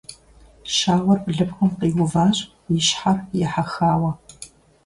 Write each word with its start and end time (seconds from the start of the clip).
Щауэр 0.75 1.19
блыпкъым 1.23 1.71
къиуващ 1.79 2.37
и 2.75 2.77
щхьэр 2.85 3.17
ехьэхауэ. 3.45 4.11